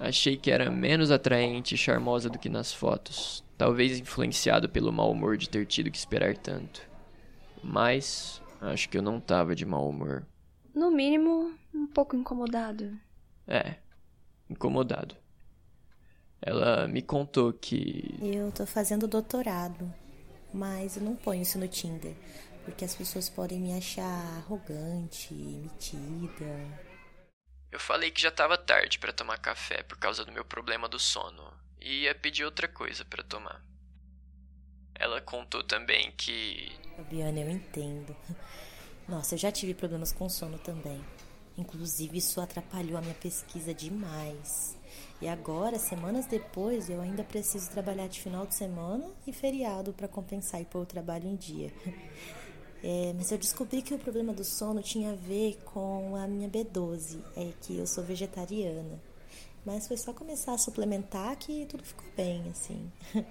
achei 0.00 0.38
que 0.38 0.50
era 0.50 0.70
menos 0.70 1.10
atraente 1.10 1.74
e 1.74 1.78
charmosa 1.78 2.30
do 2.30 2.38
que 2.38 2.48
nas 2.48 2.72
fotos, 2.72 3.44
talvez 3.58 4.00
influenciado 4.00 4.70
pelo 4.70 4.90
mau 4.90 5.12
humor 5.12 5.36
de 5.36 5.50
ter 5.50 5.66
tido 5.66 5.90
que 5.90 5.98
esperar 5.98 6.34
tanto. 6.34 6.80
Mas 7.62 8.40
acho 8.58 8.88
que 8.88 8.96
eu 8.96 9.02
não 9.02 9.20
tava 9.20 9.54
de 9.54 9.66
mau 9.66 9.86
humor. 9.86 10.26
No 10.74 10.90
mínimo, 10.90 11.52
um 11.74 11.86
pouco 11.86 12.16
incomodado. 12.16 12.98
É, 13.46 13.74
incomodado. 14.48 15.14
Ela 16.40 16.88
me 16.88 17.02
contou 17.02 17.52
que. 17.52 18.14
Eu 18.22 18.50
tô 18.50 18.64
fazendo 18.64 19.06
doutorado, 19.06 19.92
mas 20.54 20.96
eu 20.96 21.02
não 21.02 21.14
ponho 21.14 21.42
isso 21.42 21.58
no 21.58 21.68
Tinder, 21.68 22.14
porque 22.64 22.86
as 22.86 22.94
pessoas 22.94 23.28
podem 23.28 23.60
me 23.60 23.76
achar 23.76 24.38
arrogante, 24.38 25.34
metida. 25.34 26.87
Eu 27.70 27.78
falei 27.78 28.10
que 28.10 28.20
já 28.20 28.30
tava 28.30 28.56
tarde 28.56 28.98
para 28.98 29.12
tomar 29.12 29.38
café 29.38 29.82
por 29.82 29.98
causa 29.98 30.24
do 30.24 30.32
meu 30.32 30.44
problema 30.44 30.88
do 30.88 30.98
sono 30.98 31.52
e 31.80 32.04
ia 32.04 32.14
pedir 32.14 32.44
outra 32.44 32.66
coisa 32.66 33.04
para 33.04 33.22
tomar. 33.22 33.62
Ela 34.94 35.20
contou 35.20 35.62
também 35.62 36.10
que. 36.12 36.72
Fabiana, 36.96 37.40
eu 37.40 37.50
entendo. 37.50 38.16
Nossa, 39.08 39.34
eu 39.34 39.38
já 39.38 39.52
tive 39.52 39.74
problemas 39.74 40.12
com 40.12 40.28
sono 40.28 40.58
também. 40.58 41.04
Inclusive, 41.56 42.18
isso 42.18 42.40
atrapalhou 42.40 42.96
a 42.96 43.00
minha 43.00 43.14
pesquisa 43.14 43.74
demais. 43.74 44.76
E 45.20 45.28
agora, 45.28 45.78
semanas 45.78 46.26
depois, 46.26 46.88
eu 46.88 47.00
ainda 47.00 47.24
preciso 47.24 47.70
trabalhar 47.70 48.06
de 48.06 48.20
final 48.20 48.46
de 48.46 48.54
semana 48.54 49.10
e 49.26 49.32
feriado 49.32 49.92
para 49.92 50.06
compensar 50.06 50.60
e 50.60 50.64
pôr 50.64 50.82
o 50.82 50.86
trabalho 50.86 51.26
em 51.26 51.36
dia. 51.36 51.72
É, 52.82 53.12
mas 53.16 53.32
eu 53.32 53.38
descobri 53.38 53.82
que 53.82 53.94
o 53.94 53.98
problema 53.98 54.32
do 54.32 54.44
sono 54.44 54.82
tinha 54.82 55.12
a 55.12 55.16
ver 55.16 55.58
com 55.64 56.14
a 56.14 56.26
minha 56.28 56.48
B12, 56.48 57.20
é 57.36 57.52
que 57.60 57.76
eu 57.76 57.86
sou 57.86 58.04
vegetariana. 58.04 59.00
Mas 59.64 59.88
foi 59.88 59.96
só 59.96 60.12
começar 60.12 60.54
a 60.54 60.58
suplementar 60.58 61.36
que 61.36 61.66
tudo 61.66 61.84
ficou 61.84 62.06
bem, 62.16 62.48
assim. 62.50 62.90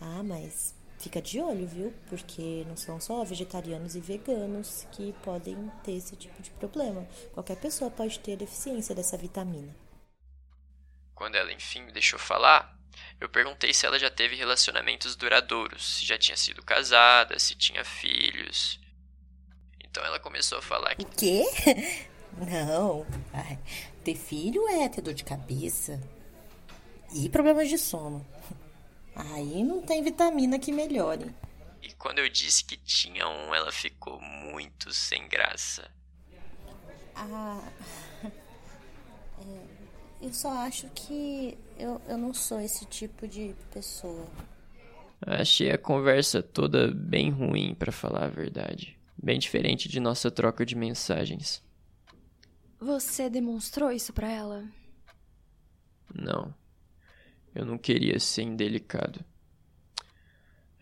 ah, 0.00 0.22
mas 0.22 0.74
fica 0.98 1.22
de 1.22 1.40
olho, 1.40 1.66
viu? 1.66 1.94
Porque 2.08 2.64
não 2.68 2.76
são 2.76 3.00
só 3.00 3.22
vegetarianos 3.24 3.94
e 3.94 4.00
veganos 4.00 4.86
que 4.92 5.12
podem 5.22 5.70
ter 5.84 5.92
esse 5.92 6.16
tipo 6.16 6.42
de 6.42 6.50
problema. 6.50 7.06
Qualquer 7.32 7.56
pessoa 7.56 7.90
pode 7.90 8.18
ter 8.18 8.36
deficiência 8.36 8.94
dessa 8.94 9.16
vitamina. 9.16 9.74
Quando 11.14 11.36
ela 11.36 11.52
enfim 11.52 11.82
me 11.82 11.92
deixou 11.92 12.18
falar, 12.18 12.75
eu 13.20 13.28
perguntei 13.28 13.72
se 13.72 13.86
ela 13.86 13.98
já 13.98 14.10
teve 14.10 14.36
relacionamentos 14.36 15.16
duradouros, 15.16 15.98
se 15.98 16.06
já 16.06 16.18
tinha 16.18 16.36
sido 16.36 16.62
casada, 16.62 17.38
se 17.38 17.54
tinha 17.54 17.84
filhos. 17.84 18.78
Então 19.82 20.04
ela 20.04 20.18
começou 20.18 20.58
a 20.58 20.62
falar 20.62 20.94
que. 20.94 21.02
O 21.02 21.08
quê? 21.08 21.44
Não. 22.36 23.06
Ai, 23.32 23.58
ter 24.04 24.14
filho 24.14 24.68
é 24.68 24.88
ter 24.88 25.00
dor 25.00 25.14
de 25.14 25.24
cabeça 25.24 26.00
e 27.14 27.28
problemas 27.28 27.68
de 27.68 27.78
sono. 27.78 28.26
Aí 29.14 29.64
não 29.64 29.80
tem 29.80 30.02
vitamina 30.02 30.58
que 30.58 30.70
melhore. 30.70 31.34
E 31.82 31.90
quando 31.94 32.18
eu 32.18 32.28
disse 32.28 32.62
que 32.62 32.76
tinha 32.76 33.26
um, 33.26 33.54
ela 33.54 33.72
ficou 33.72 34.20
muito 34.20 34.92
sem 34.92 35.26
graça. 35.28 35.90
Ah. 37.14 37.62
É, 39.38 39.75
eu 40.20 40.32
só 40.32 40.50
acho 40.58 40.88
que 40.94 41.56
eu, 41.78 42.00
eu 42.08 42.16
não 42.18 42.32
sou 42.32 42.60
esse 42.60 42.84
tipo 42.86 43.26
de 43.28 43.54
pessoa. 43.72 44.26
Achei 45.20 45.70
a 45.70 45.78
conversa 45.78 46.42
toda 46.42 46.92
bem 46.92 47.30
ruim, 47.30 47.74
para 47.74 47.92
falar 47.92 48.24
a 48.24 48.28
verdade. 48.28 48.98
Bem 49.16 49.38
diferente 49.38 49.88
de 49.88 49.98
nossa 49.98 50.30
troca 50.30 50.64
de 50.64 50.74
mensagens. 50.74 51.62
Você 52.78 53.30
demonstrou 53.30 53.90
isso 53.90 54.12
para 54.12 54.30
ela? 54.30 54.64
Não. 56.14 56.54
Eu 57.54 57.64
não 57.64 57.78
queria 57.78 58.20
ser 58.20 58.42
indelicado. 58.42 59.24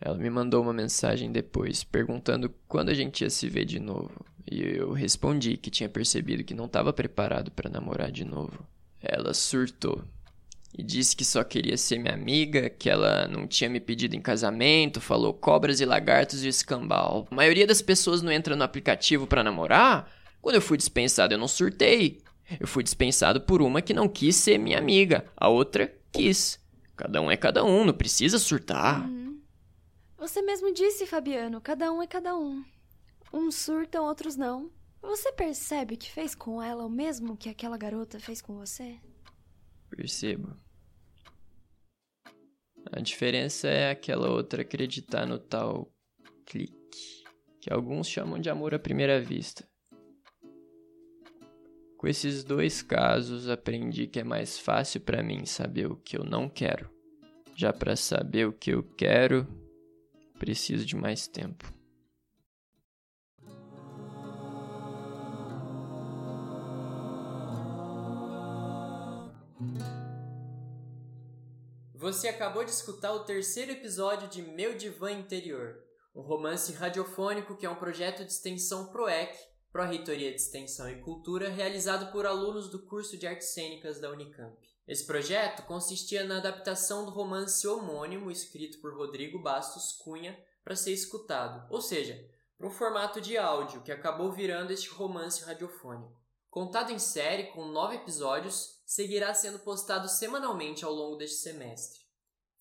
Ela 0.01 0.18
me 0.18 0.29
mandou 0.29 0.61
uma 0.61 0.73
mensagem 0.73 1.31
depois, 1.31 1.85
perguntando 1.85 2.53
quando 2.66 2.88
a 2.88 2.94
gente 2.94 3.23
ia 3.23 3.31
se 3.31 3.49
ver 3.49 3.64
de 3.64 3.79
novo. 3.79 4.27
E 4.51 4.61
eu 4.61 4.92
respondi 4.92 5.57
que 5.57 5.70
tinha 5.70 5.88
percebido 5.88 6.44
que 6.44 6.53
não 6.53 6.66
estava 6.66 6.92
preparado 6.92 7.51
para 7.53 7.70
namorar 7.70 8.11
de 8.11 8.25
novo. 8.25 8.66
Ela 9.05 9.35
surtou 9.35 10.03
e 10.77 10.83
disse 10.83 11.14
que 11.14 11.25
só 11.25 11.45
queria 11.45 11.77
ser 11.77 11.99
minha 11.99 12.14
amiga, 12.14 12.69
que 12.69 12.90
ela 12.90 13.29
não 13.29 13.47
tinha 13.47 13.71
me 13.71 13.79
pedido 13.79 14.17
em 14.17 14.21
casamento, 14.21 15.01
falou 15.01 15.33
cobras 15.33 15.81
e 15.81 15.85
lagartos 15.85 16.43
e 16.43 16.49
escambau. 16.49 17.29
A 17.31 17.35
maioria 17.35 17.67
das 17.67 17.81
pessoas 17.81 18.23
não 18.23 18.33
entra 18.33 18.57
no 18.57 18.64
aplicativo 18.64 19.27
para 19.27 19.45
namorar. 19.45 20.11
Quando 20.43 20.57
eu 20.57 20.62
fui 20.62 20.77
dispensado, 20.77 21.33
eu 21.33 21.38
não 21.38 21.47
surtei. 21.47 22.21
Eu 22.59 22.67
fui 22.67 22.83
dispensado 22.83 23.40
por 23.40 23.62
uma 23.62 23.81
que 23.81 23.95
não 23.95 24.09
quis 24.09 24.35
ser 24.37 24.59
minha 24.59 24.79
amiga, 24.79 25.25
a 25.37 25.49
outra 25.49 25.95
quis. 26.12 26.59
Cada 26.97 27.21
um 27.21 27.31
é 27.31 27.37
cada 27.37 27.64
um, 27.64 27.85
não 27.85 27.95
precisa 27.95 28.38
surtar. 28.38 29.09
Uhum. 29.09 29.40
Você 30.19 30.43
mesmo 30.43 30.73
disse, 30.73 31.07
Fabiano, 31.07 31.61
cada 31.61 31.93
um 31.93 32.03
é 32.03 32.07
cada 32.07 32.37
um. 32.37 32.64
Uns 33.33 33.55
surtam, 33.57 34.05
outros 34.05 34.37
não. 34.37 34.71
Você 35.05 35.31
percebe 35.33 35.97
que 35.97 36.11
fez 36.11 36.35
com 36.35 36.62
ela 36.62 36.85
o 36.85 36.90
mesmo 36.90 37.37
que 37.37 37.51
aquela 37.51 37.77
garota 37.77 38.19
fez 38.19 38.40
com 38.40 38.57
você? 38.57 38.99
Percebo. 39.90 40.57
A 42.90 43.01
diferença 43.01 43.69
é 43.69 43.90
aquela 43.90 44.31
outra 44.31 44.62
acreditar 44.62 45.27
no 45.27 45.38
tal 45.38 45.93
clique, 46.47 47.23
que 47.61 47.73
alguns 47.73 48.09
chamam 48.09 48.38
de 48.38 48.49
amor 48.49 48.75
à 48.75 48.79
primeira 48.79 49.21
vista. 49.21 49.69
Com 51.99 52.09
esses 52.09 52.43
dois 52.43 52.83
casos, 52.83 53.49
aprendi 53.49 54.07
que 54.07 54.21
é 54.21 54.25
mais 54.25 54.59
fácil 54.59 55.01
para 55.01 55.23
mim 55.23 55.45
saber 55.45 55.87
o 55.87 55.97
que 55.97 56.17
eu 56.17 56.25
não 56.25 56.49
quero. 56.49 56.90
Já 57.55 57.73
para 57.73 57.95
saber 57.95 58.49
o 58.49 58.53
que 58.53 58.71
eu 58.71 58.83
quero, 58.83 59.47
preciso 60.38 60.85
de 60.85 60.97
mais 60.97 61.29
tempo. 61.29 61.73
Você 72.05 72.29
acabou 72.29 72.62
de 72.62 72.71
escutar 72.71 73.14
o 73.14 73.25
terceiro 73.25 73.73
episódio 73.73 74.29
de 74.29 74.43
Meu 74.43 74.77
Divã 74.77 75.11
Interior, 75.11 75.83
um 76.14 76.21
romance 76.21 76.71
radiofônico 76.71 77.57
que 77.57 77.64
é 77.64 77.71
um 77.71 77.77
projeto 77.77 78.23
de 78.27 78.31
extensão 78.31 78.88
PROEC 78.88 79.35
Pró-Reitoria 79.73 80.29
de 80.29 80.37
Extensão 80.37 80.87
e 80.90 81.01
Cultura, 81.01 81.49
realizado 81.49 82.12
por 82.12 82.27
alunos 82.27 82.69
do 82.69 82.85
curso 82.85 83.17
de 83.17 83.27
Artes 83.27 83.55
Cênicas 83.55 83.99
da 84.01 84.11
Unicamp. 84.11 84.55
Esse 84.87 85.07
projeto 85.07 85.62
consistia 85.62 86.25
na 86.25 86.37
adaptação 86.37 87.07
do 87.07 87.11
romance 87.11 87.67
homônimo 87.67 88.31
escrito 88.31 88.83
por 88.83 88.95
Rodrigo 88.95 89.38
Bastos 89.38 89.93
Cunha 89.93 90.38
para 90.62 90.77
ser 90.77 90.93
escutado, 90.93 91.67
ou 91.71 91.81
seja, 91.81 92.23
para 92.59 92.67
um 92.67 92.71
formato 92.71 93.19
de 93.19 93.38
áudio 93.38 93.81
que 93.81 93.90
acabou 93.90 94.31
virando 94.31 94.75
este 94.75 94.90
romance 94.90 95.43
radiofônico. 95.43 96.23
Contado 96.55 96.93
em 96.93 97.01
série, 97.01 97.49
com 97.49 97.67
nove 97.67 97.97
episódios, 97.97 98.81
seguirá 98.87 99.35
sendo 99.35 99.59
postado 99.59 100.09
semanalmente 100.09 100.85
ao 100.85 100.93
longo 100.93 101.17
deste 101.17 101.38
semestre. 101.38 101.99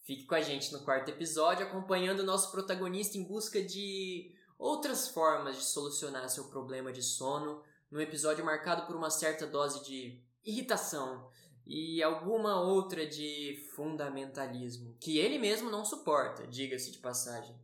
Fique 0.02 0.26
com 0.26 0.34
a 0.34 0.42
gente 0.42 0.74
no 0.74 0.84
quarto 0.84 1.10
episódio, 1.10 1.68
acompanhando 1.68 2.24
nosso 2.24 2.50
protagonista 2.50 3.20
em 3.20 3.24
busca 3.24 3.62
de 3.62 4.34
outras 4.58 5.10
formas 5.10 5.58
de 5.58 5.66
solucionar 5.66 6.28
seu 6.28 6.46
problema 6.46 6.92
de 6.92 7.04
sono, 7.04 7.62
num 7.92 8.02
episódio 8.02 8.44
marcado 8.44 8.88
por 8.88 8.96
uma 8.96 9.12
certa 9.12 9.46
dose 9.46 9.86
de 9.86 10.20
irritação 10.44 11.30
e 11.64 12.02
alguma 12.02 12.60
outra 12.62 13.06
de 13.06 13.70
fundamentalismo, 13.76 14.98
que 15.00 15.20
ele 15.20 15.38
mesmo 15.38 15.70
não 15.70 15.86
suporta, 15.86 16.48
diga-se 16.48 16.90
de 16.90 16.98
passagem. 16.98 17.56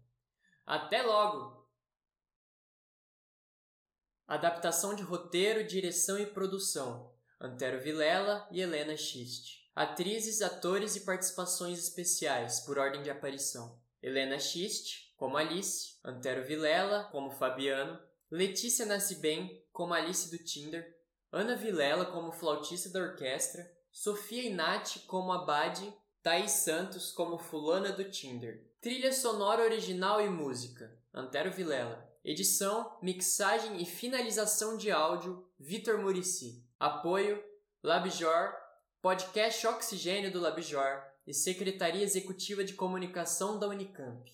Até 0.64 1.02
logo! 1.02 1.59
Adaptação 4.30 4.94
de 4.94 5.02
roteiro, 5.02 5.64
direção 5.64 6.20
e 6.20 6.24
produção: 6.24 7.12
Antero 7.42 7.82
Vilela 7.82 8.48
e 8.52 8.62
Helena 8.62 8.96
Schist. 8.96 9.58
Atrizes, 9.76 10.44
atores 10.44 10.96
e 10.96 11.00
participações 11.00 11.80
especiais, 11.80 12.60
por 12.60 12.78
ordem 12.78 13.02
de 13.02 13.10
aparição: 13.10 13.82
Helena 14.00 14.38
Schist, 14.38 15.16
como 15.18 15.36
Alice, 15.36 15.98
Antero 16.06 16.46
Vilela, 16.46 17.06
como 17.06 17.32
Fabiano, 17.32 18.00
Letícia 18.30 18.86
Nascibem, 18.86 19.66
como 19.74 19.96
Alice 19.96 20.30
do 20.30 20.38
Tinder, 20.38 20.96
Ana 21.32 21.56
Vilela, 21.56 22.06
como 22.06 22.32
flautista 22.32 22.88
da 22.90 23.00
orquestra, 23.00 23.68
Sofia 23.92 24.44
Inati, 24.44 25.00
como 25.08 25.32
Abade, 25.32 25.92
Thaís 26.22 26.52
Santos, 26.52 27.12
como 27.12 27.40
Fulana 27.40 27.92
do 27.92 28.04
Tinder. 28.04 28.64
Trilha 28.80 29.12
sonora 29.12 29.64
original 29.64 30.22
e 30.22 30.30
música: 30.30 30.96
Antero 31.12 31.52
Vilela. 31.52 32.09
Edição, 32.30 32.96
mixagem 33.02 33.82
e 33.82 33.86
finalização 33.88 34.78
de 34.78 34.92
áudio: 34.92 35.50
Vitor 35.60 35.98
Murici. 35.98 36.64
Apoio: 36.80 37.44
Labjor 37.82 38.54
Podcast 39.02 39.66
Oxigênio 39.66 40.32
do 40.32 40.40
Labjor 40.40 41.02
e 41.26 41.34
Secretaria 41.34 42.04
Executiva 42.04 42.64
de 42.64 42.74
Comunicação 42.74 43.58
da 43.58 43.68
Unicamp. 43.68 44.32